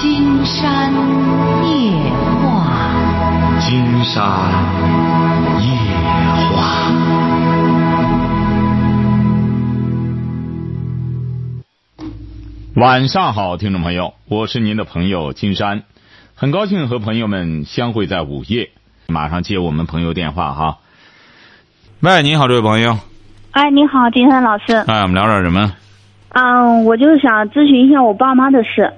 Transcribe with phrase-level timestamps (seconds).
[0.00, 0.90] 金山
[1.62, 1.92] 夜
[2.40, 2.70] 话，
[3.60, 4.16] 金山
[5.60, 5.68] 夜
[6.56, 6.90] 话。
[12.76, 15.82] 晚上好，听众朋友，我是您的朋友金山，
[16.34, 18.70] 很高兴和朋友们相会在午夜。
[19.06, 20.78] 马上接我们朋友电话哈。
[22.00, 22.96] 喂，你好，这位朋友。
[23.50, 24.76] 哎，你好，金山老师。
[24.76, 25.74] 哎，我们聊点什么？
[26.30, 28.94] 嗯，我就是想咨询一下我爸妈的事。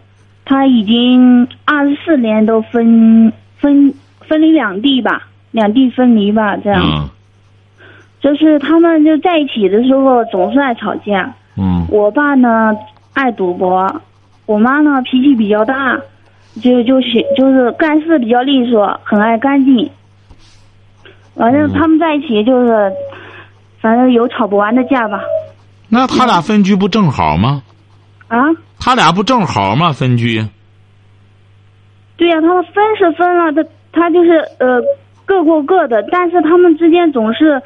[0.53, 3.95] 他已经二十四年都分分
[4.29, 6.83] 分离两地吧，两地分离吧，这样。
[6.85, 7.09] 嗯
[8.21, 11.35] 就是他们就在一起的时候总是爱吵架。
[11.57, 12.77] 嗯我爸呢
[13.15, 14.01] 爱赌博，
[14.45, 15.99] 我妈呢脾气比较大，
[16.61, 19.91] 就就喜就是干事比较利索，很爱干净。
[21.35, 22.93] 反正他们在一起就是，
[23.81, 25.19] 反正有吵不完的架吧。
[25.89, 27.63] 那他俩分居不正好吗？
[28.29, 28.39] 啊，
[28.85, 29.93] 他俩不正好吗？
[29.93, 30.45] 分居。
[32.17, 34.81] 对呀、他们分是分了，他他就是呃
[35.25, 37.61] 各过各的，但是他们之间总是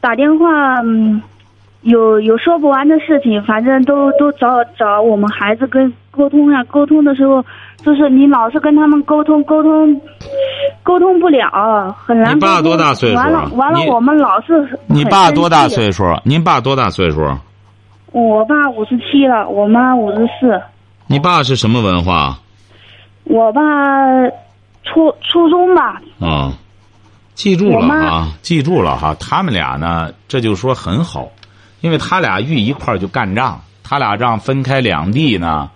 [0.00, 1.20] 打电话，嗯，
[1.82, 7.44] 有有说不完的事情，反正都都找找我们孩子跟沟通呀，沟通的时候
[7.84, 10.00] 就是你老是跟他们沟通沟通，
[10.82, 15.68] 沟通不了，很难你爸多大岁数啊完了完了，我们老是你爸多大？
[15.68, 16.04] 岁数？
[16.24, 17.20] 您爸多大岁数？
[18.16, 20.58] 我爸五十七了，我妈五十四。
[21.06, 22.38] 你爸是什么文化？
[23.24, 23.60] 我爸
[24.84, 26.54] 初初中吧，啊，
[27.34, 29.14] 记住了啊，记住了哈。
[29.20, 31.28] 他们俩呢，这就说很好，
[31.82, 35.68] 因为他俩遇一块儿就干仗，他俩这样分开两地呢，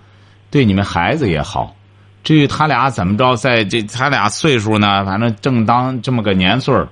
[0.50, 1.77] 对你们孩子也好。
[2.25, 6.88] 至于他俩怎么着，在这他俩岁数呢，反正正当这么个年岁儿，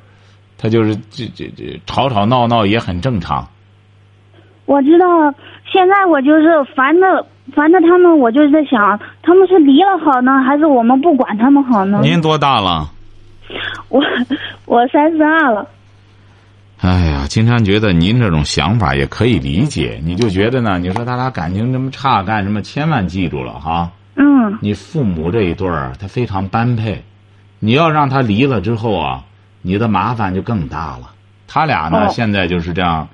[0.59, 3.49] 他就是这这这吵吵闹闹也很正常。
[4.69, 5.07] 我知道，
[5.65, 7.25] 现在我就是烦着
[7.57, 12.01] 烦着他们，我就是在想，他们是离了好呢，还是我们不管他们好呢？
[12.03, 12.91] 您多大了？
[13.89, 14.03] 我
[14.67, 15.67] 我三十二了，
[16.83, 19.99] 哎呀，经常觉得您这种想法也可以理解。
[20.05, 20.79] 你就觉得呢？
[20.79, 22.61] 你说他俩感情这么差，干什么？
[22.61, 23.91] 千万记住了哈。
[24.17, 27.03] 嗯，你父母这一对儿，他非常般配。
[27.59, 29.25] 你要让他离了之后啊，
[29.63, 31.11] 你的麻烦就更大了。
[31.47, 33.09] 他俩呢，哦现在就是这样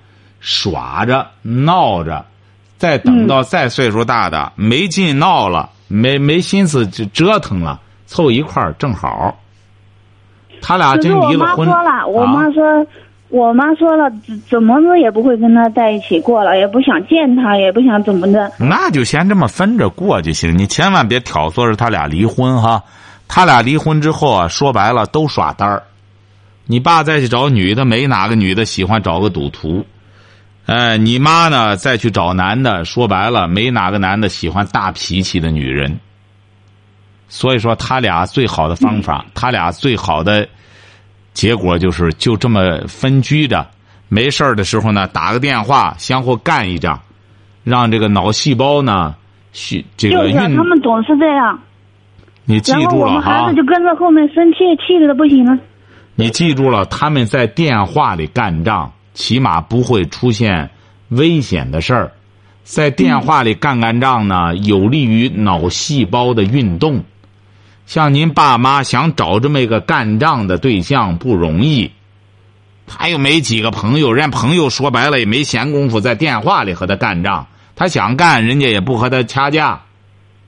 [0.45, 2.23] 耍着闹着，
[2.77, 9.35] 再等到再岁数大的、没劲闹了，没没心思就折腾了，凑一块儿正好。
[10.61, 12.87] 他俩真离了婚，妈说了，我啊妈说，
[13.31, 18.53] 我妈说了，怎怎么着也不会跟他在一起过了，也不想见他，也不想怎么的。
[18.59, 22.83] 那就先这么分着过就行，你千万别挑唆着他俩离婚哈。
[23.27, 25.83] 他俩离婚之后啊，说白了都耍单儿。
[26.67, 29.87] 你爸再去找女的，没哪个女的喜欢找个赌徒。
[30.67, 35.99] 哎，你妈呢再去找男的，说白了没哪个男的喜欢大脾气的女人。
[37.29, 40.49] 所以说，他俩最好的方法，他俩最好的
[41.33, 43.67] 结果就是就这么分居着，
[44.09, 47.01] 没事儿的时候呢，打个电话相互干一仗，
[47.65, 49.15] 让这个脑细胞呢，
[49.53, 50.57] 去这就是个运。
[50.57, 51.59] 他们总是这样，
[52.45, 55.59] 你记然后住了我们孩子，就跟着后面生气，气的不行了。
[56.15, 60.71] 你记住了，他们在电话里干仗，起码不会出现
[61.09, 62.13] 危险的事儿。
[62.65, 67.05] 在电话里干干仗呢，有利于脑细胞的运动。
[67.87, 71.91] 像您爸妈想找这么一个干仗的对象不容易，
[72.87, 77.47] 他又没几个朋友，人家朋友说白了也没闲工夫在电话里和他干仗。
[77.77, 79.83] 他想干，人家也不和他掐架。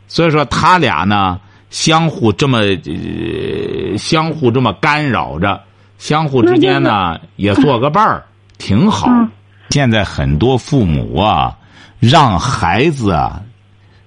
[0.08, 5.60] 所以说，他俩呢，相互这么、呃、相互这么干扰着，
[5.98, 8.24] 相互之间呢也做个伴儿，
[8.58, 9.08] 挺好。
[9.08, 9.30] 嗯
[9.70, 11.58] 现在很多父母啊，
[11.98, 13.42] 让孩子啊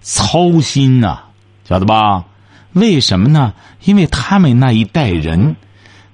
[0.01, 1.19] 操心呐、
[1.67, 2.23] 晓得吧？
[2.71, 3.53] 为什么呢？
[3.83, 5.57] 因为他们那一代人，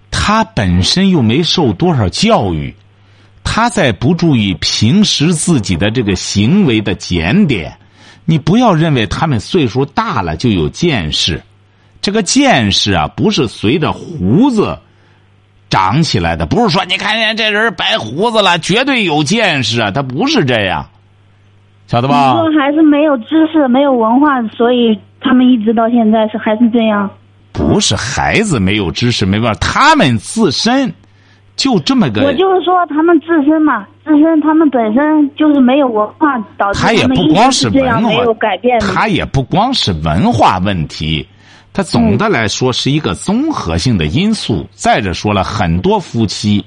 [0.09, 2.75] 他本身又没受多少教育，
[3.43, 7.77] 他在不注意平时自己的这个行为的检点。
[8.25, 11.41] 你不要认为他们岁数大了就有见识，
[12.01, 14.79] 这个见识啊，不是随着胡子
[15.69, 20.85] 长起来的，不是说你看见这人白胡子了，绝对有见识啊，他不是这样，
[21.87, 22.33] 晓得吧？
[22.33, 27.09] 你说还是没有知识、没有文化，所以他们一直到现在是还是这样。
[27.51, 30.93] 不是孩子没有知识没办法，他们自身
[31.55, 38.77] 就这么个我，就是说他们自身嘛，自身他们本身就是没有文化，导致他也们一不光是这样文化没有改变。
[38.81, 41.25] 他也不光是文化问题，
[41.75, 44.65] 他总的来说是一个综合性的因素。
[44.73, 46.65] 再者说了，很多夫妻，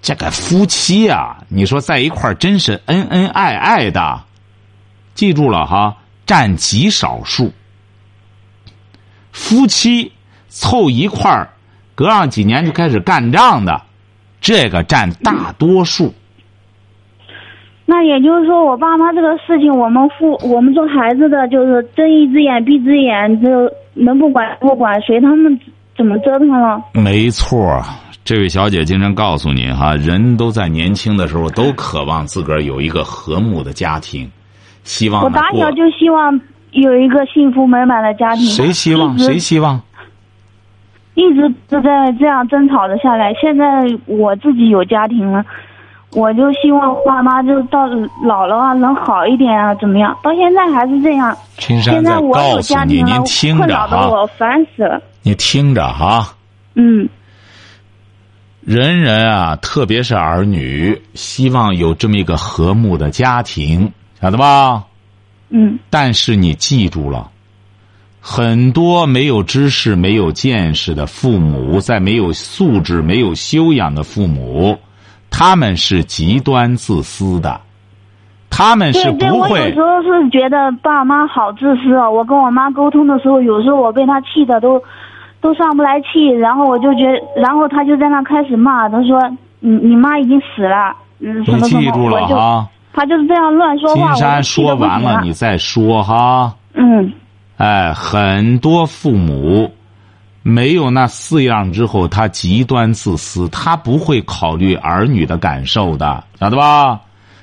[0.00, 4.24] 这个夫妻啊，你说在一块儿真是恩恩爱爱的，
[5.14, 5.94] 记住了哈，
[6.24, 7.52] 占极少数。
[9.30, 10.10] 夫妻
[10.48, 11.50] 凑一块儿，
[11.94, 13.82] 隔上几年就开始干仗的，
[14.40, 16.14] 这个占大多数。
[17.90, 23.48] 那也就是说，我爸妈这个事情，我们父我们做孩子的就是睁一只眼闭一只眼，就
[23.94, 25.58] 能不管不管，随他们
[25.96, 26.78] 怎么折腾了。
[26.92, 27.80] 没错，
[28.26, 34.30] 这位小姐经常告诉你哈，人都在年轻的时候都渴望自个儿有一个和睦的家庭，
[34.84, 36.38] 希望我打小就希望
[36.72, 38.44] 有一个幸福美满的家庭。
[38.44, 39.80] 谁希望谁希望？
[41.14, 43.32] 一直都在这样争吵着下来。
[43.40, 43.64] 现在
[44.04, 45.42] 我自己有家庭了。
[46.12, 47.86] 我就希望爸妈就到
[48.24, 50.16] 老了啊，能好一点啊，怎么样？
[50.22, 51.36] 到现在还是这样。
[51.58, 54.08] 青山在告诉你，您听着哈。
[54.08, 55.02] 我烦死了。
[55.22, 56.34] 你听着哈。
[56.74, 57.08] 嗯。
[58.62, 64.84] 人人啊，特别是儿女，希望有这么一个和睦的家庭，晓得吧？
[65.50, 65.78] 嗯。
[65.90, 67.30] 但是你记住了，
[68.20, 74.78] 很多没有知识、没有见识的父母，在没有素质、没有修养的父母。
[75.30, 77.60] 他们是极端自私的，
[78.50, 79.50] 他们是不会。
[79.50, 82.10] 我有时候是觉得爸妈好自私哦。
[82.10, 84.82] 我跟我妈沟通的时候，有时候我被他气的都
[85.40, 89.20] 都上不来气，然后我就觉得，然后他就在那开始骂，他说
[89.60, 91.82] ：“你你妈已经死了。”嗯，什么什么。
[91.82, 92.68] 记住了哈。
[92.92, 94.12] 他就是这样乱说话。
[94.14, 96.52] 金山说完了，你再说哈。
[96.74, 97.12] 嗯。
[97.56, 99.70] 哎，很多父母。
[100.48, 107.00] 没有那四样之后，他极端自私，他不会考虑儿女的感受的，晓得吧？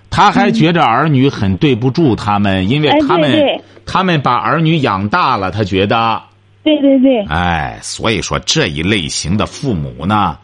[0.10, 6.20] 他还觉着儿女很对不住他们，因为他们他们把儿女养大了，他觉得。
[6.64, 7.24] 对对对。
[7.26, 10.38] 哎，所以说这一类型的父母呢，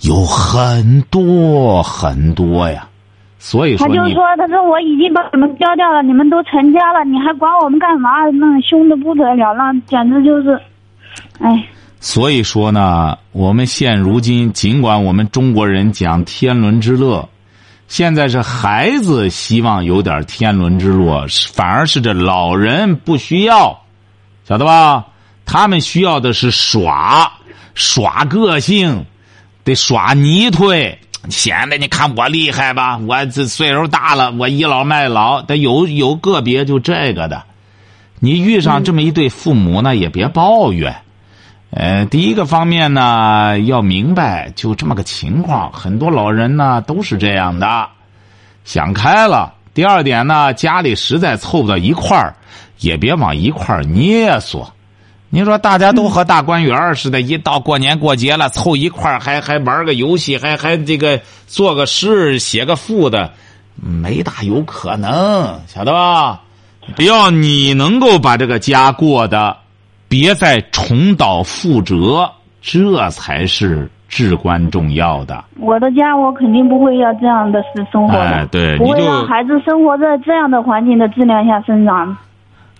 [0.00, 2.86] 有很多很多呀。
[3.38, 8.10] 所以说他就说：“他说我已经把你们教掉了，你们都成家了，你还管我们干嘛？
[8.32, 10.60] 那凶的不得了，那简直就是，
[11.40, 11.64] 哎。”
[12.04, 17.26] 所以说呢，我们现如今尽管我们中国人讲天伦之乐，
[17.88, 23.80] 现在是孩子希望有点天伦之乐，反而是这老人不需要，
[24.46, 25.06] 晓得吧？
[25.46, 27.32] 他们需要的是耍
[27.74, 29.06] 耍个性，
[29.64, 30.98] 得耍泥腿，
[31.30, 32.98] 显得你看我厉害吧？
[32.98, 35.40] 我这岁数大了，我倚老卖老。
[35.40, 37.44] 得有有个别就这个的，
[38.20, 40.94] 你遇上这么一对父母呢，也别抱怨。
[41.76, 47.88] 呃，第一个方面呢，要明白就这么个情况，很多老人呢都是这样的，
[48.64, 49.52] 想开了。
[49.74, 52.36] 第二点呢，家里实在凑不到一块儿，
[52.78, 54.72] 也别往一块儿捏缩。
[55.30, 63.32] 你说大家都和大观园似的，一到过年过节了，凑一块儿还还玩个游戏，还还这个做个诗、写个赋的，
[63.74, 66.40] 没大有可能，晓得吧？
[66.96, 69.56] 只要你能够把这个家过的。
[70.14, 72.30] 别再重蹈覆辙，
[72.62, 75.44] 这才是至关重要的。
[75.58, 82.16] 我的家，我肯定不会要这样的是生活的，对，不会让孩子生活在这样的环境的质量下生长。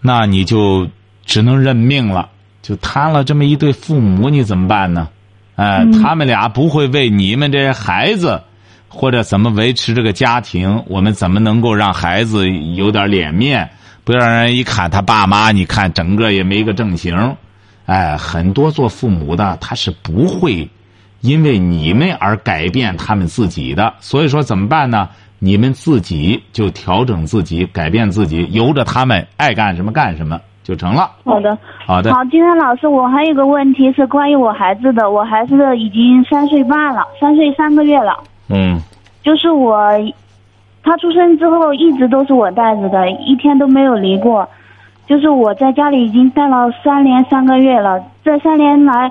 [0.01, 0.87] 那你就
[1.27, 2.29] 只能认命了，
[2.63, 5.09] 就摊了这么一对父母，你怎么办呢？
[5.57, 8.41] 哎，他们俩不会为你们这些孩子，
[8.87, 13.69] 或者怎么维持这个家庭，我们怎么能够让孩子有点脸面？
[14.05, 17.37] 不要让人一看他爸妈，你看整个也没个正形，
[17.87, 20.69] 哎，很多做父母的他是不会
[21.23, 23.95] 因为你们而改变他们自己的。
[24.01, 25.09] 所以说怎么办呢？
[25.39, 31.11] 你们自己就调整自己，改变自己，由着他们爱干什么干什么就成了。
[31.25, 32.13] 好的，好的。
[32.15, 38.23] 好，金山老师，我还有个问题是关于我孩子的，我孩子已经三岁半了，三岁三个月了。
[38.49, 38.79] 嗯。
[39.23, 39.91] 就是我。
[40.85, 44.47] 他出生之后一直都是我带着的，一天都没有离过。
[45.07, 49.11] 就是我在家里已经带了三年三个月了，这三年来，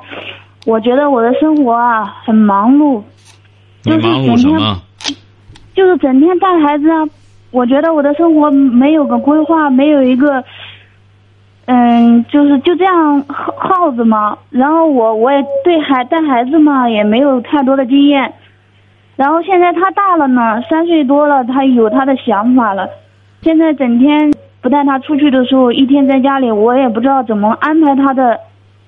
[0.65, 3.01] 我觉得我的生活啊很忙碌，
[3.83, 4.59] 就是整天，
[5.75, 7.03] 就是整天带孩子啊。
[7.51, 10.43] 我觉得我的生活没有个规划，没有一个，
[11.65, 14.35] 嗯，就是就这样耗耗着嘛。
[14.49, 18.33] 然后我我也对孩带孩子嘛也没有太多的经验。
[19.15, 22.89] 然后现在他大了呢，三岁多了，他有他的想法了。
[23.41, 28.39] 现在整天不带他出去的时候，一天在家里，我也不知道怎么安排他的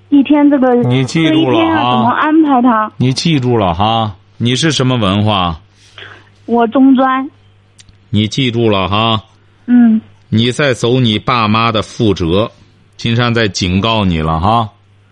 [0.10, 0.50] 一天。
[0.50, 1.92] 这个你记住了啊？
[1.92, 2.92] 怎么安排他？
[2.98, 4.16] 你记住了哈？
[4.38, 5.58] 你是什么文化？
[6.46, 7.30] 我中专。
[8.10, 9.22] 你记住了哈？
[9.68, 10.02] 嗯。
[10.30, 12.50] 你在走你爸妈的覆辙，
[12.98, 14.70] 金山在警告你了哈。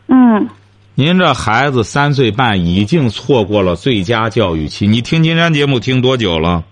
[0.07, 0.47] 嗯。
[0.95, 4.85] 您这孩子三岁半已经错过了最佳教育期。
[4.85, 6.63] 你听金山节目听多久了？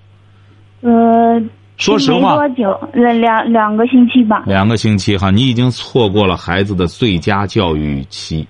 [0.81, 1.41] 呃，
[1.77, 4.43] 说实话，多久，两两两个星期吧。
[4.45, 8.47] 两个星期哈，你已经错过了孩子的最佳教育期。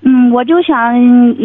[0.00, 0.76] 嗯，我就想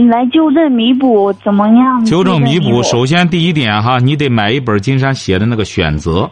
[0.09, 2.03] 来纠正弥补，怎么样？
[2.03, 6.29] 纠正弥补，首先先第一点哈，你得买一本金山写的那个选择。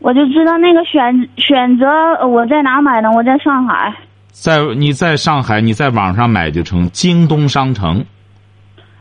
[0.00, 1.86] 我就知道那个选选择
[2.20, 3.10] 呃我在哪买呢？
[3.12, 3.94] 我在上海。
[4.38, 8.04] 在你在上海，你在网上买就成，京东商城。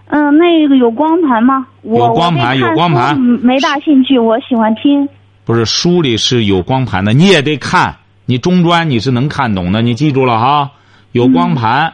[0.07, 1.67] 嗯，那个有光盘吗？
[1.81, 5.07] 我有光盘有光盘书没大兴趣，我喜欢听。
[5.43, 7.95] 不是书里是有光盘的，你也得看。
[8.25, 10.71] 你中专你是能看懂的，你记住了哈。
[11.11, 11.93] 有光盘，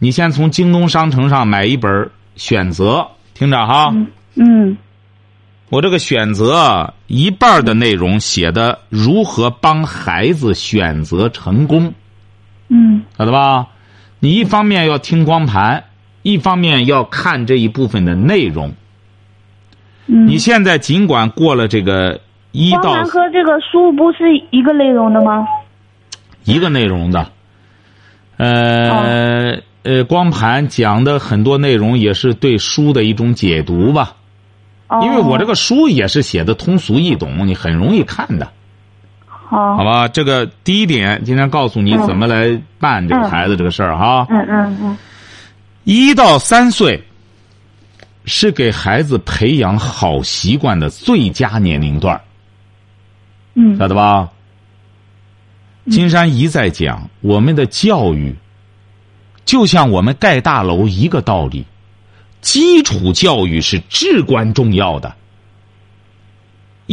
[0.00, 3.90] 你先从京东商城上买一本选择，听着哈。
[3.94, 4.76] 嗯嗯
[5.68, 11.94] 我这个选择一半的内容写的如何帮孩子选择成功，
[12.70, 13.66] 嗯晓得吧？
[14.20, 15.84] 你一方面要听光盘，
[16.22, 18.72] 一方面要看这一部分的内容。
[20.06, 20.26] 嗯。
[20.26, 22.20] 你现在尽管过了这个
[22.52, 25.46] 一到光盘和这个书不是一个内容的吗？
[26.44, 27.30] 一个内容的，
[28.38, 34.16] 呃、呃，光盘讲的很多内容也是对书的一种解读吧。
[34.88, 35.00] 哦。
[35.04, 38.52] 因为我这个书也是写的通俗易懂，你很容易看的，
[39.50, 39.76] 好。
[39.76, 40.06] 好吧？
[40.08, 44.26] 这个第一点，今天告诉你嗯怎么来办这个孩子这个事儿哈。
[44.30, 44.96] 嗯嗯嗯
[45.84, 47.02] 一到三岁
[48.24, 52.20] 是给孩子培养好习惯的最佳年龄段儿，
[53.54, 54.28] 嗯晓得吧？
[55.90, 58.32] 金山一再讲，我们的教育
[59.44, 61.64] 就像我们盖大楼一个道理，
[62.40, 65.12] 基础教育是至关重要的。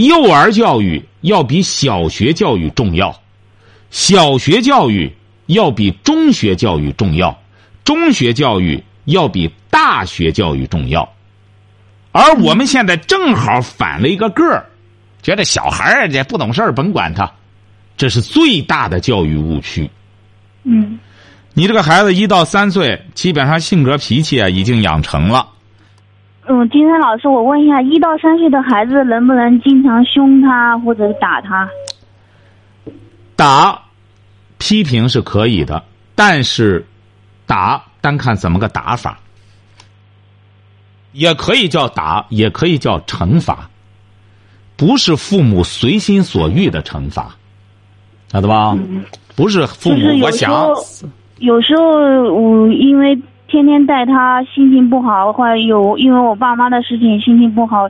[0.06, 3.20] 幼儿教育要比小学教育重要，
[3.90, 5.12] 小学教育
[5.48, 7.42] 要比中学教育重要，
[7.84, 11.12] 中学教育要比大学教育重要。
[12.12, 14.68] 而我们现在正好反了一个个儿，
[15.24, 17.32] 觉得小孩儿这不懂事儿，甭管他，
[17.98, 19.90] 这是最大的教育误区。
[20.64, 21.00] 嗯
[21.54, 25.48] 你这个孩子一到三岁，基本上性格脾气啊已经养成了。
[26.50, 31.70] 嗯，金山老师，我问一下，一到三岁的孩子能不能经常凶他或者打他？
[33.36, 33.82] 打，
[34.58, 35.84] 批评是可以的，
[36.16, 36.86] 但是
[37.46, 39.20] 打单看怎么个打法，
[41.12, 43.70] 也可以叫打，也可以叫惩罚，
[44.76, 47.36] 不是父母随心所欲的惩罚，
[48.32, 48.76] 晓得吧？
[49.36, 51.84] 不是父母我想有时候，有时候
[52.34, 53.16] 我因为
[53.48, 57.90] 天天带他，心情不好，或者有因为我爸妈的事情心情不好，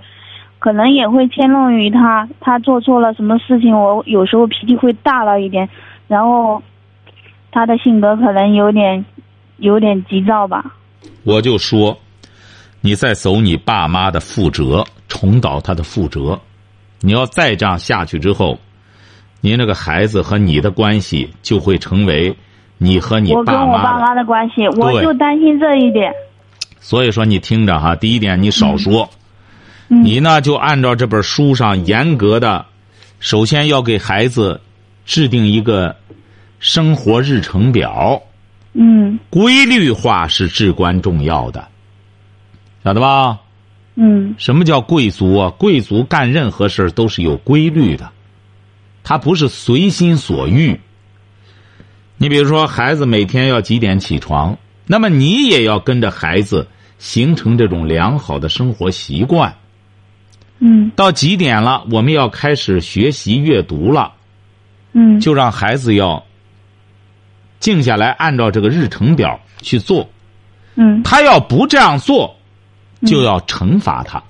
[0.59, 2.27] 可能也会迁怒于他。
[2.39, 5.67] 他做错了什么事情，我有时候脾气会大了一点，
[6.07, 6.61] 然后
[7.51, 9.03] 他的性格可能有点
[9.57, 10.63] 有点急躁吧。
[11.23, 11.97] 我就说，
[12.81, 16.39] 你在走你爸妈的覆辙，重蹈他的覆辙。
[17.01, 18.59] 你要再这样下去之后，
[19.41, 22.35] 您这个孩子和你的关系就会成为
[22.77, 23.77] 你和你我跟爸妈的。
[23.77, 26.13] 我爸妈的关系，我就担心这一点。
[26.79, 29.09] 所以说，你听着哈，第一点你少说，
[29.89, 32.65] 嗯你呢就按照这本书上严格的，
[33.19, 34.61] 首先要给孩子
[35.05, 35.95] 制定一个
[36.59, 38.21] 生活日程表，
[38.73, 41.67] 嗯规律化是至关重要的，
[42.83, 43.39] 晓得吧？
[43.95, 45.49] 嗯什么叫贵族啊？
[45.57, 48.11] 贵族干任何事儿都是有规律的，
[49.03, 50.79] 他不是随心所欲。
[52.17, 59.55] 你比如说，孩子每天要几点起床，那么你也要跟着孩子形成这种良好的生活习惯。
[60.59, 64.13] 嗯到几点了，我们要开始学习阅读了，
[64.93, 66.25] 嗯就让孩子要
[67.59, 70.09] 静下来，按照这个日程表去做。
[70.73, 72.35] 嗯他要不这样做，
[73.05, 74.23] 就要惩罚他。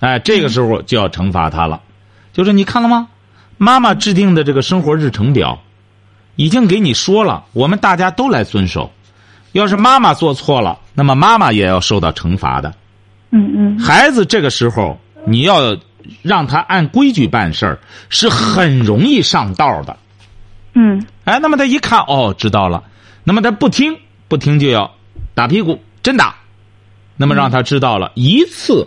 [0.00, 1.82] 哎，这个时候就要惩罚他了。
[2.32, 3.08] 就是你看了吗？
[3.58, 5.60] 妈妈制定的这个生活日程表，
[6.38, 8.92] 已经给你说了，我们大家都来遵守。
[9.50, 12.72] 要是妈妈做错了，那么妈妈也要受到惩罚的。
[13.30, 15.76] 嗯嗯孩子这个时候，你要
[16.22, 19.96] 让他按规矩办事儿，是很容易上道的。
[20.74, 22.84] 嗯哎，那么他一看，哦，知道了。
[23.24, 24.94] 那么他不听，不听就要
[25.34, 26.36] 打屁股，真打。
[27.16, 28.86] 那么让他知道了，一次，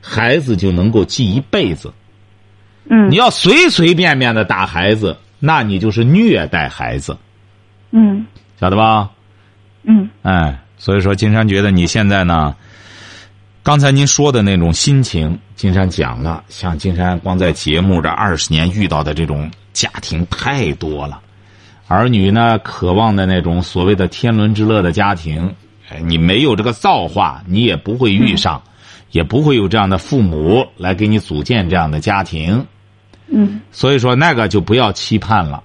[0.00, 1.92] 孩子就能够记一辈子。
[2.90, 7.18] 嗯你要随随便便的打孩子，那你就是虐待孩子，
[7.90, 8.24] 嗯
[8.60, 9.10] 晓得吧？
[9.82, 12.54] 嗯哎，所以说，金山觉得你现在呢，
[13.64, 16.44] 刚才您说的那种心情，金山讲了。
[16.48, 21.20] 像金山光在节目这二十年遇到的这种家庭太多了，
[21.88, 25.52] 儿女呢渴望的那种所谓的天伦之乐的家庭，
[25.90, 28.62] 哎，你没有这个造化，你也不会遇上，
[29.10, 32.64] 也不会有这样的父母来给你组建这样的家庭。
[33.32, 35.62] 嗯所以说那个就不要期盼了。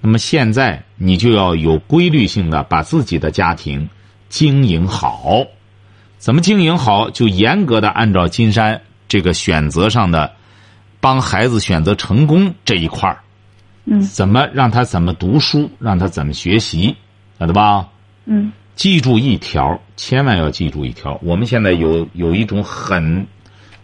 [0.00, 3.88] 那么现在你就要有规律性的把自己的家庭
[4.28, 5.44] 经营好。
[6.18, 7.10] 怎么经营好？
[7.10, 10.32] 就严格的按照金山这个选择上的，
[11.00, 13.18] 帮孩子选择成功这一块儿，
[13.86, 16.96] 嗯怎么让他怎么读书，让他怎么学习，
[17.38, 17.88] 晓得吧？
[18.26, 21.18] 嗯记住一条，千万要记住一条。
[21.22, 23.26] 我们现在有有一种很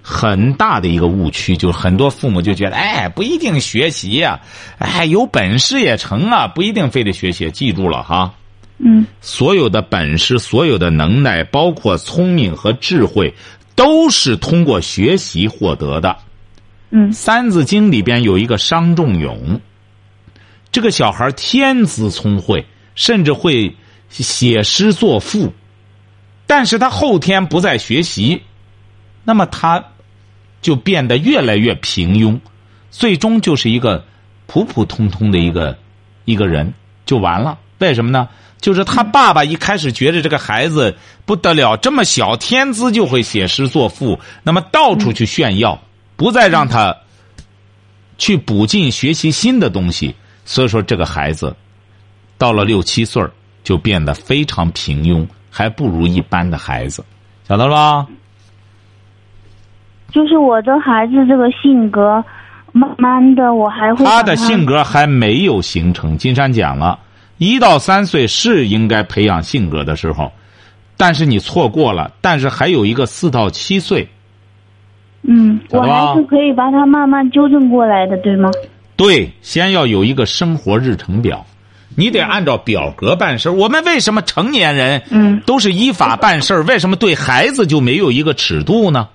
[0.03, 4.41] 很大的一个误区，就是很多父母就觉得，哎，不一定学习呀、
[4.79, 7.51] 哎，有本事也成啊，不一定非得学习。
[7.51, 8.35] 记住了哈，
[8.79, 13.35] 嗯所有的本事、所有的能耐，包括聪明和智慧，
[13.75, 16.17] 都是通过学习获得的。
[16.91, 19.61] 嗯《三字经》里边有一个商仲永，
[20.73, 22.65] 这个小孩天资聪慧，
[22.95, 23.77] 甚至会
[24.09, 25.53] 写诗作赋，
[26.47, 28.41] 但是他后天不再学习，
[29.29, 29.85] 那么他
[30.63, 32.41] 就变得越来越平庸，
[32.91, 34.03] 最终就是一个
[34.47, 35.77] 普普通通的一个
[36.25, 36.73] 一个人
[37.05, 37.59] 就完了。
[37.77, 38.27] 为什么呢？
[38.59, 45.79] 就是他爸爸一开始觉得这个孩子不得了，这么小天资就会写诗作赋，那么到处去炫耀，
[46.17, 46.97] 不再让他
[48.17, 50.15] 去补进学习新的东西，
[50.47, 51.55] 所以说这个孩子
[52.39, 53.23] 到了六七岁
[53.63, 57.05] 就变得非常平庸，还不如一般的孩子，
[57.47, 58.07] 晓得了吧？
[60.13, 62.25] 就是我的孩子这个性格，
[62.73, 66.17] 慢慢的我还会他把的性格还没有形成。
[66.17, 66.99] 金山讲了，
[67.37, 70.33] 一到三岁是应该培养性格的时候，
[70.97, 72.11] 但是你错过了。
[72.21, 74.09] 但是还有一个四到七岁，
[75.23, 78.51] 嗯，我还是可以把他慢慢纠正过来的，对吗？
[78.97, 81.45] 对，先要有一个生活日程表，
[81.97, 89.09] 你得按照表格办事儿我们为什么成年人嗯都是依法办事儿为什么对孩子就没有一个尺度呢？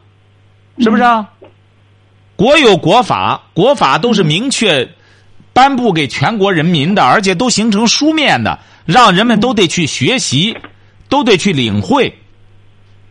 [0.80, 1.30] 是不是啊？
[2.36, 4.90] 国有国法，国法都是明确
[5.54, 10.58] 颁布给全国人民的，而且都形成书面的，让人们都得去学习，
[11.10, 12.20] 都得去领会。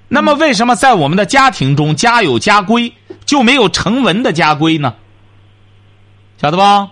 [0.08, 2.92] 那么，为什么在我们的家庭中家有家规，
[3.24, 4.94] 就没有成文的家规呢？
[6.40, 6.90] 晓得吧？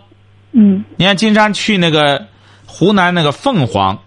[0.53, 2.27] 嗯你看金山去那个
[2.65, 3.99] 湖南那个凤凰，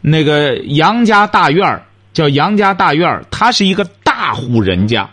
[0.00, 5.10] 那个杨家大院儿叫杨家大院儿它是一个大户人家，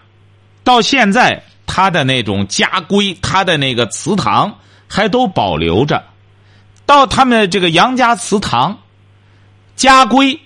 [0.70, 6.04] 到现在他的那种家规，他的那个祠堂还都保留着。
[6.86, 8.78] 到他们这个杨家祠堂，
[9.76, 10.40] 家规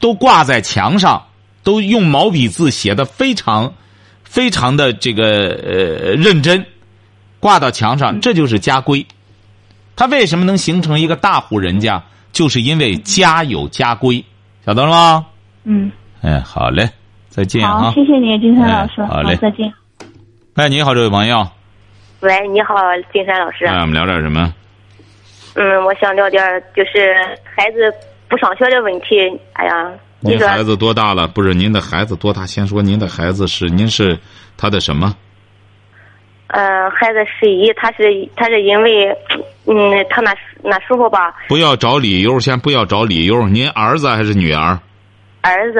[0.00, 1.26] 都挂在墙上，
[1.62, 3.74] 都用毛笔字写的非常
[4.24, 6.64] 非常的这个呃认真。
[7.38, 9.06] 挂到墙上，这就是家规。
[9.94, 12.02] 他为什么能形成一个大户人家？
[12.32, 14.24] 就是因为家有家规，
[14.64, 15.26] 晓得了吗？
[15.64, 16.88] 嗯，哎，好嘞，
[17.38, 17.92] 再见好，啊！
[17.92, 19.72] 谢谢你，金山老师，哎好嘞再见。
[20.56, 21.46] 哎，你好，这位朋友，
[22.18, 22.74] 喂，你好，
[23.12, 23.64] 金山老师。
[23.64, 24.52] 哎，我们聊点什么？
[25.54, 26.42] 嗯，我想聊点
[26.74, 27.94] 就是孩子
[28.28, 29.20] 不上学的问题。
[29.52, 31.28] 哎呀，您孩子多大了？
[31.28, 32.44] 不是您的孩子多大？
[32.44, 34.18] 先说您的孩子是您是
[34.56, 35.14] 他的什么？
[36.48, 39.16] 呃，孩子十一，他是他是因为，
[39.66, 43.46] 嗯，他那那时候吧，不要找理由，先不要找理由。
[43.46, 44.76] 您儿子还是女儿？
[45.42, 45.78] 儿子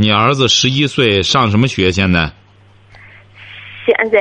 [0.00, 1.90] 你儿子十一岁，上什么学？
[1.90, 2.30] 现在
[3.84, 4.20] 现在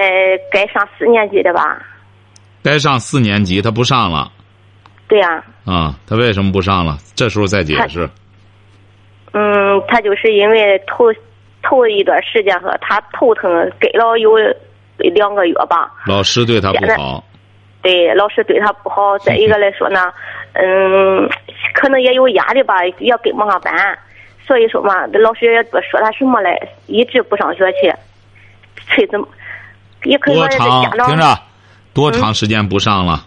[0.52, 1.62] 该上四年级的吧？
[2.64, 4.32] 该上四年级，他不上了
[5.08, 5.94] 对呀、啊？
[6.08, 6.98] 他为什么不上了？
[7.14, 8.10] 这时候再解释。
[9.34, 11.14] 嗯，他就是因为头
[11.62, 14.32] 头一段时间哈他头疼，给了有
[14.98, 15.92] 两个月吧。
[16.08, 17.24] 老师对他不好，
[17.84, 19.16] 对，老师对他不好。
[19.20, 20.12] 再一个来说呢，
[20.54, 21.30] 嗯，
[21.76, 23.96] 可能也有压力吧，也跟不上班，
[24.48, 26.58] 所以说嘛，老师也不说他什么嘞，
[26.88, 27.94] 一直不上学去，
[28.88, 29.28] 催怎么，
[30.04, 30.90] 也可以说是多长家？
[30.98, 31.40] 长，听着，
[31.94, 33.26] 多长时间不上了？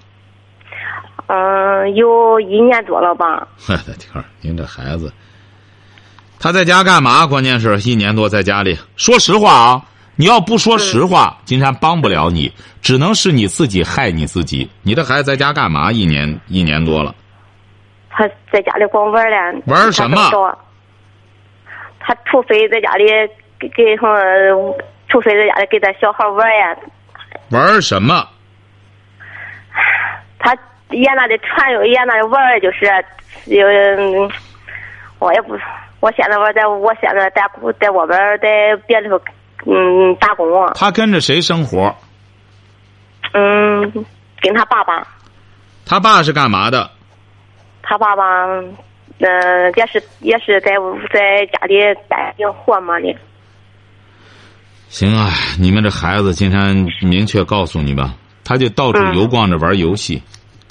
[1.27, 3.47] 嗯，有一年多了吧。
[3.69, 5.13] 我的天儿，您这孩子，
[6.41, 7.27] 他在家干嘛？
[7.27, 8.79] 关键是一年多在家里。
[8.97, 9.83] 说实话啊，
[10.17, 14.69] 你要不说实话，金山帮不了你，只能是你自己害你自己。
[14.83, 15.93] 你的孩子在家干嘛？
[15.93, 17.15] 一年一年多了，
[18.09, 19.63] 他在家里光玩嘞。
[19.67, 20.31] 玩什么
[22.11, 23.05] 他除非在家里
[23.61, 24.77] 给给什么，
[25.09, 26.77] 除非在家里给咱小孩玩呀，
[27.51, 28.27] 玩什么？
[30.41, 30.53] 他
[30.89, 32.85] 沿那里传悠，沿那里玩儿，就是
[33.45, 34.29] 有，嗯
[35.21, 35.57] 我也不，
[36.01, 37.43] 我现在我在我现在在
[37.79, 39.21] 在我边儿在别的地方，
[39.67, 41.95] 嗯，打工，他跟着谁生活？
[43.35, 43.83] 嗯，
[44.41, 45.07] 跟他爸爸，
[45.87, 46.91] 他爸是干嘛的？
[47.85, 48.25] 他爸爸，
[49.21, 50.73] 嗯、也是也是在
[51.13, 51.77] 在家里
[52.09, 53.15] 干点活嘛的，
[54.89, 60.23] 行啊，你们这孩子，今天明确告诉你吧，他就到处游逛着玩游戏。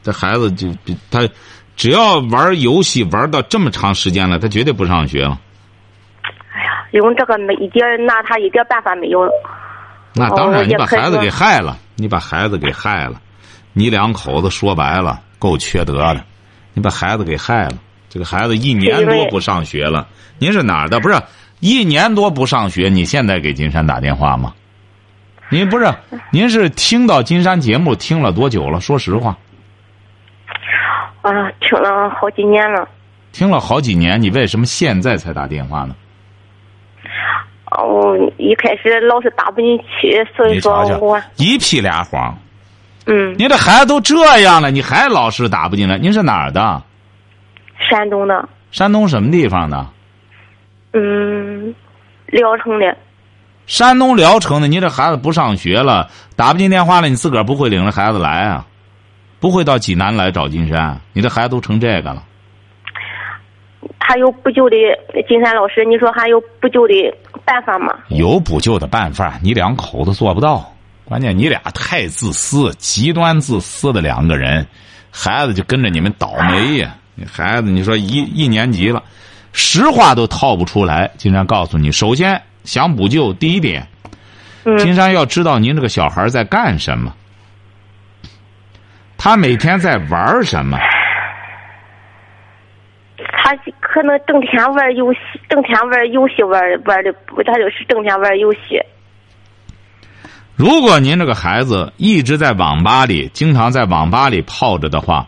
[0.01, 0.67] 这孩子就
[1.11, 1.29] 他
[1.75, 5.39] 只要玩游戏玩到这么长时间了，他绝对不上学了。
[6.51, 9.29] 哎呀，用这个没一点拿他一点办法没有。
[10.15, 13.21] 那当然，哦你把孩子给害了，你把孩子给害了，
[13.73, 16.23] 你两口子说白了够缺德的，
[16.73, 17.73] 你把孩子给害了。
[18.09, 20.07] 这个孩子一年多不上学了，
[20.39, 20.99] 您是哪儿的？
[20.99, 21.21] 不是
[21.59, 24.53] 一年多不上学，你现在给金山打电话吗？
[25.49, 25.91] 您不是
[26.31, 28.79] 您是听到金山节目听了多久了？
[28.79, 29.37] 说实话，
[31.21, 32.87] 啊，听了好几年了。
[33.31, 35.95] 听了好几年，你为什么现在才打电话呢？
[37.71, 42.35] 哦，一开始老是打不进去，所以你说我，一屁俩谎。
[43.05, 45.97] 嗯，您这孩子都这样了，你还老是打不进来？
[45.97, 46.81] 您是哪儿的？
[47.89, 49.87] 山东的，山东什么地方的？
[50.93, 51.73] 嗯，
[52.27, 52.97] 聊城的，
[53.65, 58.65] 山东聊城的，你这孩子不上学了，打不进电话了，你自个儿不会领着孩子来啊？
[59.39, 60.99] 不会到济南来找金山？
[61.13, 62.23] 你这孩子都成这个了，
[63.97, 64.75] 还有补救的
[65.27, 66.93] 金山老师，你说还有补救的
[67.45, 67.93] 办法吗？
[68.09, 70.73] 有补救的办法，你两口子做不到。
[71.05, 74.67] 关键你俩太自私，极端自私的两个人，
[75.09, 76.95] 孩子就跟着你们倒霉呀。
[77.19, 79.03] 你孩子，你说一一年级了，
[79.51, 81.11] 实话都套不出来。
[81.17, 83.85] 金山告诉你，首先想补救，第一点，
[84.63, 87.13] 嗯金山要知道您这个小孩在干什么，
[89.17, 90.79] 他每天在玩什么。
[93.17, 97.13] 他可能整天玩游戏，整天玩游戏玩玩的，
[97.45, 98.79] 他就是整天玩游戏。
[100.55, 105.27] 如果您这个孩子一直在网吧里，经常在网吧里泡着的话，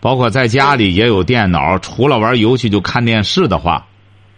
[0.00, 3.86] 包括在家里也有电脑，除了玩游戏就看电视的话，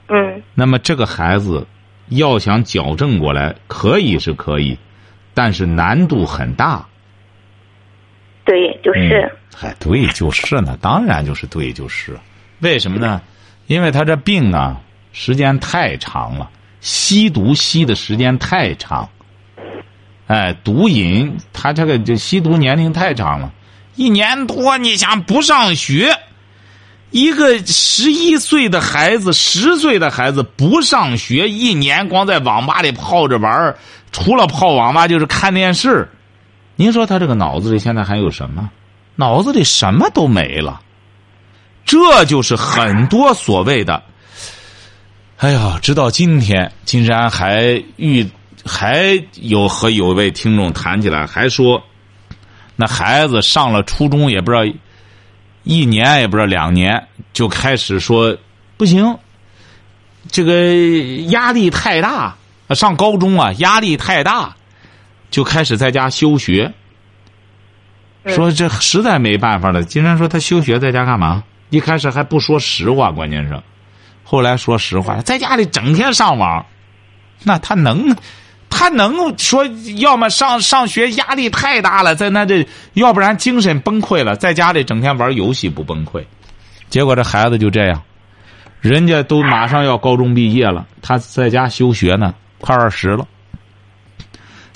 [0.09, 1.67] 嗯那么这个孩子
[2.09, 4.77] 要想矫正过来，可以是可以，
[5.35, 6.87] 但是难度很大。
[8.45, 12.19] 对，就是，哎，对，就是呢，当然就是对，就是。
[12.61, 13.21] 为什么呢？
[13.67, 14.81] 因为他这病啊，
[15.13, 19.09] 时间太长了，吸毒吸的时间太长。
[20.27, 23.53] 哎，毒瘾，他这个就吸毒年龄太长了，
[24.01, 26.17] 一年多，你想不上学，
[27.11, 33.77] 一个十一岁的孩子、十岁的孩子不上学，一年光在网吧里泡着玩
[34.11, 36.09] 除了泡网吧就是看电视。
[36.77, 38.71] 您说他这个脑子里现在还有什么？
[39.17, 40.81] 脑子里什么都没了。
[41.85, 44.03] 这就是很多所谓的，
[45.37, 48.27] 哎呀，直到今天，金山还遇
[48.65, 51.83] 还有和有位听众谈起来，还说，
[52.81, 54.65] 那孩子上了初中也不知道
[55.65, 58.35] 一年也不知道两年，就开始说
[58.79, 59.19] 不行，
[60.31, 60.75] 这个
[61.29, 62.35] 压力太大，
[62.71, 64.57] 上高中啊压力太大，
[65.31, 66.73] 就开始在家休学。
[68.27, 71.45] 说这实在没办法了，金山说他休学在家干嘛？
[71.69, 73.63] 一开始还不说实话，关键是，
[74.25, 76.65] 后来说实话，在家里整天上网，
[77.45, 78.17] 那他能，
[78.71, 79.67] 他能说，
[79.99, 86.25] 要么上上学压力太大了，在那这，要不然精神崩溃了，在家里整天玩游戏不崩溃，
[86.89, 88.03] 结果这孩子就这样，
[88.81, 93.27] 人家都马上要高中毕业了，他在家休学呢，快二十了。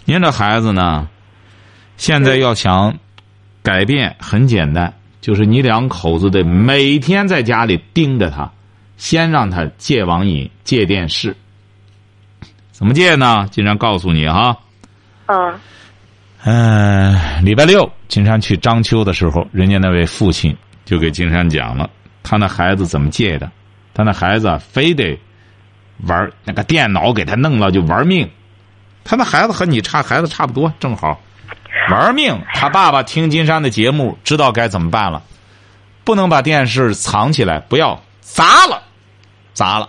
[0.05, 1.09] 您这孩子呢，
[1.97, 2.99] 现在要想
[3.63, 4.93] 改变很简单。
[5.23, 8.53] 就是你两口子得每天在家里盯着他，
[8.99, 11.35] 先让他戒网瘾、戒电视。
[12.75, 13.47] 怎么借呢？
[13.53, 14.59] 金山告诉你哈。
[15.27, 15.55] 嗯
[16.43, 21.89] 嗯，礼拜六金山去章丘的时候，人家那位父亲就给金山讲了，
[22.25, 23.49] 他那孩子怎么借的。
[23.95, 25.17] 他那孩子非得
[26.09, 28.29] 玩那个电脑，给他弄了就玩命。
[29.05, 31.21] 他那孩子和你差孩子差不多，正好。
[31.91, 32.37] 玩命！
[32.55, 35.23] 他爸爸听金山的节目，知道该怎么办了。
[36.03, 38.83] 不能把电视藏起来，不要砸了，
[39.55, 39.89] 砸了，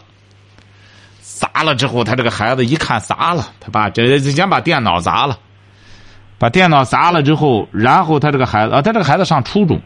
[1.53, 5.37] 砸了之后，他这个孩子一看砸了，他爸这先把电脑砸了，
[6.37, 9.79] 把电脑砸了之后，然后他这个孩子啊，他这个孩子上初中，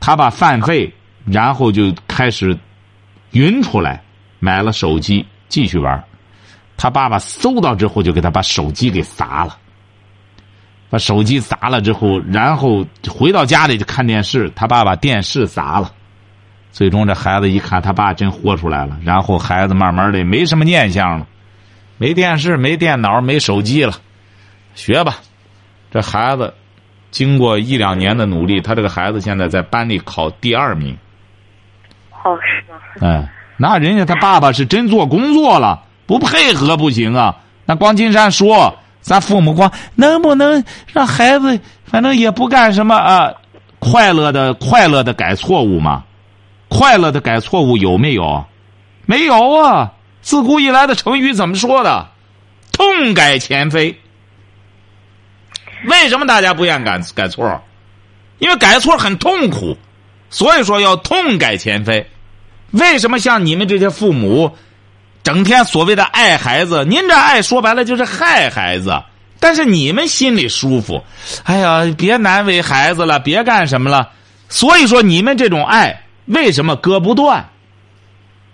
[0.00, 0.92] 他把饭费，
[1.24, 2.56] 然后就开始
[3.32, 4.02] 匀出来，
[4.38, 6.02] 买了手机继续玩。
[6.76, 9.56] 他爸爸搜到之后，就给他把手机给砸了。
[10.90, 14.50] 把手机砸了之后，然后回到家里就看电视。
[14.56, 15.92] 他爸把电视砸了，
[16.72, 18.96] 最终这孩子一看，他爸真豁出来了。
[19.04, 21.26] 然后孩子慢慢的没什么念想了，
[21.96, 23.92] 没电视、没电脑、没手机了，
[24.74, 25.16] 学吧。
[25.90, 26.52] 这孩子
[27.10, 30.96] 经过一两年的努力，他这个孩子现在在班里考第二名。
[32.24, 33.08] 哦，是吗？
[33.08, 37.36] 哎，那人家他爸爸是真做工作了，不配合不行啊。
[37.64, 38.76] 那光金山说。
[39.00, 43.32] 咱父母光能不能让孩子，反正也不干什么啊，
[43.78, 46.04] 快乐的快乐的改错误嘛，
[46.68, 48.44] 快乐的改错误有没有？
[49.06, 49.92] 没有啊！
[50.20, 52.08] 自古以来的成语怎么说的？
[52.72, 53.98] 痛改前非。
[55.84, 57.62] 为什么大家不愿改改错？
[58.38, 59.76] 因为改错很痛苦，
[60.28, 62.06] 所以说要痛改前非。
[62.72, 64.56] 为什么像你们这些父母，
[65.22, 66.84] 整天所谓的爱孩子？
[66.84, 69.02] 您这爱说白了就是害孩子。
[69.40, 71.02] 但是你们心里舒服，
[71.44, 74.10] 哎呀，别难为孩子了，别干什么了。
[74.48, 77.50] 所以说你们这种爱为什么割不断？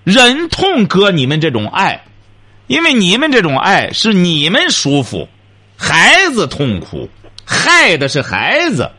[0.05, 2.05] 忍痛割你们这种爱，
[2.67, 5.29] 因为你们这种爱是你们舒服，
[5.77, 7.09] 孩子痛苦，
[7.45, 8.91] 害的是孩子，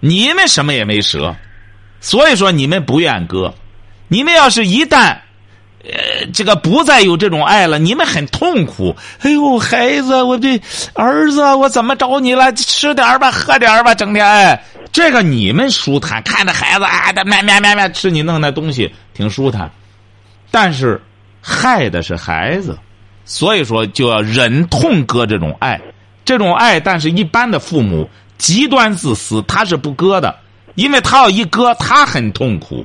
[0.00, 1.34] 你们什么也没折，
[2.00, 3.52] 所以说你们不愿割。
[4.06, 5.18] 你们要是一旦，
[5.90, 8.94] 呃，这个不再有这种爱了，你们很痛苦。
[9.20, 10.60] 哎呦，孩子，我这
[10.94, 12.52] 儿子，我怎么找你了？
[12.52, 19.70] 吃点吧，喝点吧，整天哎，这个你们舒坦，看着孩子啊，他咩咩咩咩吃你弄那东西，挺舒坦。
[20.50, 21.00] 但是
[21.40, 22.78] 害的是孩子，
[23.24, 25.80] 所以说就要忍痛割这种爱，
[26.24, 30.34] 这种爱，但是一般的父母极端自私，他是不割的，
[30.74, 32.84] 因为他要一割，他很痛苦。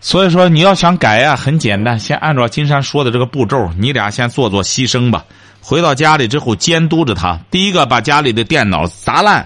[0.00, 5.24] 所以说，你要想改呀，很简单，先按照金山说的这个步骤，你俩先做做牺牲吧。
[5.60, 7.36] 回到家里之后，监督着他。
[7.50, 9.42] 第一个，把家里的电脑砸烂；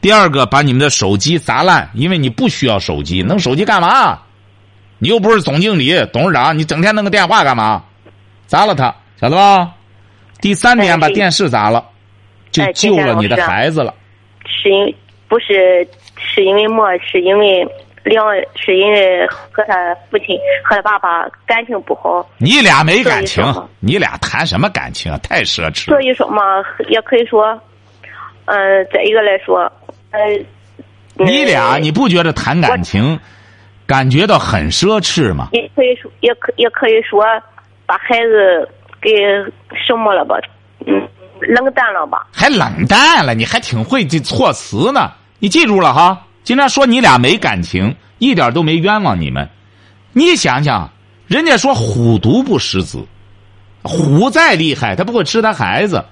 [0.00, 4.20] 第二个，把你们的手机砸烂，因为你不需要手机，弄手机干嘛？
[4.98, 7.82] 你又不是总经理、董事长，你整天弄个电话干嘛？
[8.46, 9.72] 砸了它，晓得吧？
[10.40, 11.84] 第三点，把电视砸了，
[12.52, 13.92] 就救了你的孩子了。
[14.46, 14.94] 是因
[15.28, 16.96] 不是是因为么？
[16.98, 17.66] 是因为。
[18.02, 18.24] 两
[18.56, 22.26] 是因为和他父亲和他爸爸感情不好。
[22.38, 23.44] 你俩没感情，
[23.78, 25.12] 你俩谈什么感情？
[25.22, 25.84] 太奢侈。
[25.84, 26.42] 所以说嘛，
[26.88, 27.58] 也可以说，
[28.46, 29.70] 嗯，再一个来说，
[30.10, 30.20] 呃，
[31.14, 33.18] 你俩你不觉得谈感情
[33.86, 35.48] 感觉到很奢侈吗？
[35.52, 37.24] 也可以说，也可也可以说，
[37.86, 38.66] 把孩子
[39.00, 39.10] 给
[39.86, 40.36] 什么了吧？
[40.86, 41.06] 嗯，
[41.40, 42.26] 冷淡了吧？
[42.32, 43.34] 还冷淡了？
[43.34, 45.12] 你还挺会这措辞呢？
[45.38, 46.26] 你记住了哈。
[46.44, 49.48] 经常说你俩没感情，一点都没冤枉你们。
[50.12, 50.90] 你想想，
[51.26, 53.04] 人家说虎毒不食子，
[53.82, 56.04] 虎再厉害，他不会吃他孩子。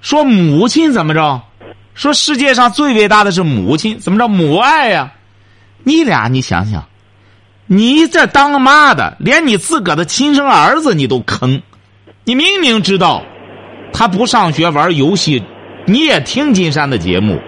[0.00, 1.42] 说母亲怎么着？
[1.94, 4.28] 说世界上最伟大的是母亲，怎么着？
[4.28, 5.12] 母爱呀！
[5.82, 6.86] 你俩，你想想，
[7.66, 11.62] 你这当妈的，连你自个的亲生儿子你都坑，
[12.24, 13.22] 你明明知道
[13.92, 15.42] 他不上学玩游戏，
[15.86, 17.40] 你也听金山的节目，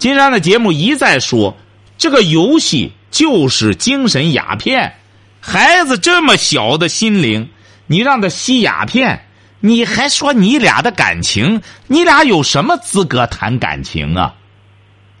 [0.00, 1.58] 金山的节目一再说。
[1.98, 4.94] 这个游戏就是精神鸦片，
[5.40, 7.50] 孩子这么小的心灵，
[7.86, 9.26] 你让他吸鸦片，
[9.60, 11.60] 你还说你俩的感情？
[11.86, 14.34] 你俩有什么资格谈感情啊？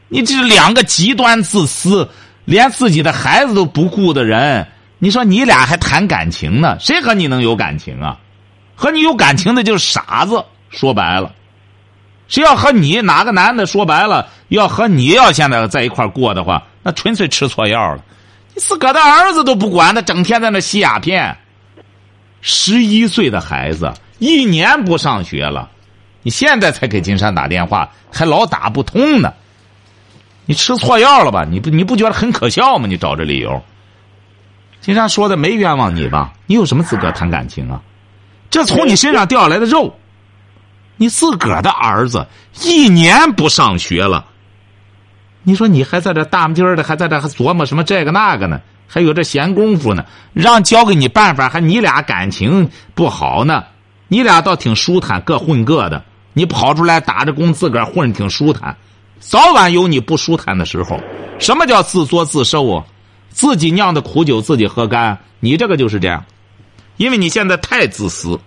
[0.08, 2.08] 你这两个极端自私，
[2.46, 4.66] 连自己的孩子都不顾的人，
[4.98, 6.78] 你说你俩还谈感情呢？
[6.80, 8.16] 谁和你能有感情啊？
[8.74, 10.42] 和你有感情的就是傻子。
[10.70, 11.34] 说白了。
[12.30, 18.02] 谁要和你哪个男的说白了，要和你要现在在一块过的话，那纯粹吃错药了。
[18.54, 21.36] 你自个的儿子都不管，他整天在那吸鸦片。
[22.40, 25.68] 十一岁的孩子，一年不上学了，
[26.22, 29.34] 你现在才给金山打电话，还老打不通呢。
[30.46, 31.44] 你吃错药了吧？
[31.44, 32.86] 你不你不觉得很可笑吗？
[32.88, 33.62] 你找这理由。
[34.80, 36.32] 金山说的没冤枉你吧？
[36.46, 37.82] 你有什么资格谈感情啊？
[38.48, 39.96] 这从你身上掉下来的肉。
[41.00, 42.26] 你自个儿的儿子
[42.62, 44.26] 一年不上学了，
[45.42, 48.60] 你说你还在这大不儿的，还在这还琢磨什么这个那个呢？
[48.86, 50.04] 还有这闲工夫呢？
[50.34, 53.64] 让教给你办法，还你俩感情不好呢？
[54.08, 56.04] 你俩倒挺舒坦，各混各的。
[56.34, 58.76] 你跑出来打着工，自个儿混挺舒坦，
[59.20, 61.00] 早晚有你不舒坦的时候。
[61.38, 62.84] 什么叫自作自受啊？
[63.30, 65.18] 自己酿的苦酒自己喝干。
[65.40, 66.22] 你这个就是这样，
[66.98, 68.38] 因为你现在太自私。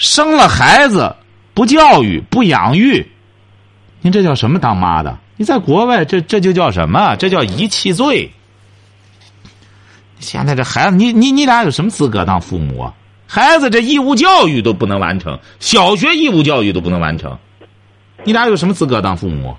[0.00, 1.14] 生了孩子
[1.52, 3.06] 不教育不养育，
[4.00, 5.18] 您这叫什么当妈的？
[5.36, 7.14] 你在国外这这就叫什么？
[7.16, 8.32] 这叫遗弃罪。
[10.18, 12.94] 现在这孩子，你你你俩有什么资格当父母啊？
[13.26, 17.38] 孩子这义务教育都不能完成，小学义务教育都不能完成，
[18.24, 19.54] 你俩有什么资格当父母？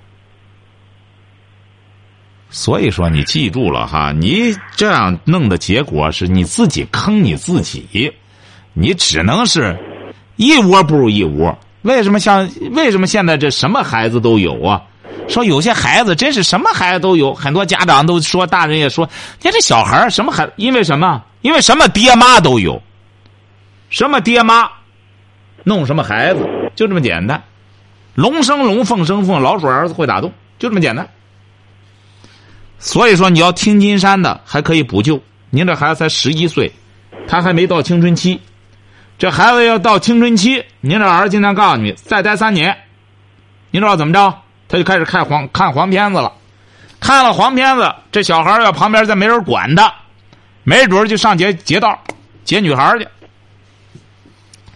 [2.50, 8.12] 所以说，你记住了哈，你这样弄的结果是你自己坑你自己，
[8.74, 9.78] 你只能是。
[10.42, 14.82] 一窝不如一窝，为什么像为什么现在这什么孩子都有啊？
[15.28, 19.08] 说有些孩子真是什么孩子都有，很多家长都说，大人也说，
[19.40, 21.22] 你看这小孩什么孩，因为什么？
[21.42, 22.82] 因为什么爹妈都有，
[23.92, 24.68] 什么爹妈，
[25.64, 26.40] 弄什么孩子，
[26.76, 27.44] 就这么简单。
[28.16, 31.08] 龙生龙，凤生凤，老鼠儿子会打洞，就这么简单。
[32.80, 35.22] 所以说，你要听金山的，还可以补救。
[35.52, 36.72] 您这孩子才十一岁，
[37.28, 38.40] 他还没到青春期。
[39.22, 42.76] 这孩子要到青春期，您这儿子今天告诉你，再待三年，
[43.70, 44.36] 您知道怎么着？
[44.68, 46.34] 他就开始看黄看黄片子了。
[47.00, 49.94] 看了黄片子，这小孩要旁边再没人管他，
[50.64, 52.02] 没准就上街劫道
[52.44, 53.08] 劫女孩去。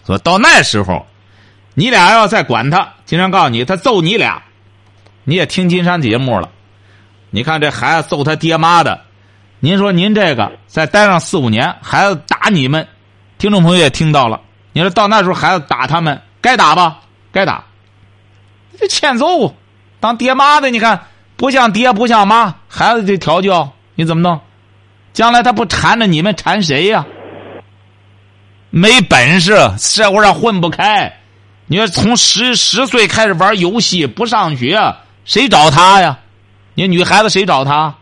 [0.06, 1.08] 说到那时候，
[1.74, 4.44] 你俩要再管他，金山告诉你，他揍你俩，
[5.24, 6.52] 你也听金山节目了。
[7.32, 9.02] 你看这孩子揍他爹妈的，
[9.60, 12.88] 您说您这个再待上四五年，孩子打你们，
[13.38, 14.42] 听众朋友也听到了。
[14.74, 17.00] 你说到那时候孩子打他们，该打吧？
[17.32, 17.64] 该打，
[18.80, 19.56] 这欠揍。
[20.00, 24.40] 当爹妈的，你看不像爹不像妈，孩子得调教，你怎么弄？
[25.14, 27.06] 将来他不缠着你们，缠谁呀？
[28.70, 31.22] 没本事，社会上混不开。
[31.68, 34.78] 你说从十十岁开始玩游戏，不上学，
[35.24, 36.20] 谁找他呀？
[36.74, 37.96] 你女孩子谁找他？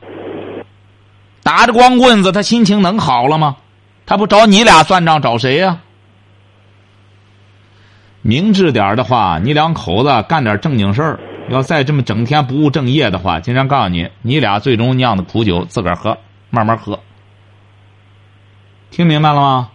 [1.43, 3.57] 打着光棍子，他心情能好了吗？
[4.05, 5.79] 他不找你俩算账，找谁呀？
[8.21, 11.19] 明智点的话，你两口子干点正经事儿。
[11.49, 16.17] 要再这么整天不务正业的话，金山告诉你，你俩最终酿的苦酒自个儿喝，
[16.49, 16.97] 慢慢喝。
[18.91, 19.69] 听明白了吗？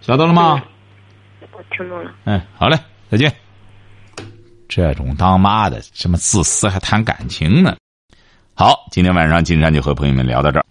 [0.00, 0.62] 晓得了吗？
[1.52, 2.10] 我听懂了。
[2.24, 2.78] 嗯，好嘞，
[3.10, 3.30] 再见。
[4.66, 7.76] 这种当妈的，这么自私，还谈感情呢？
[8.54, 10.64] 好，今天晚上金山就和朋友们聊到这儿。